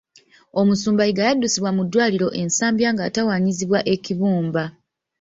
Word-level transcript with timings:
Omusumba 0.59 1.01
Yiga 1.07 1.23
yaddusibwa 1.27 1.71
mu 1.77 1.81
ddwaliro 1.85 2.27
e 2.41 2.43
Nsambya 2.47 2.89
ng'atawaanyizibwa 2.93 3.79
ekibumba. 3.93 4.63